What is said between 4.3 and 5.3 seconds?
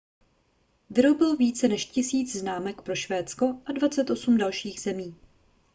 dalších zemí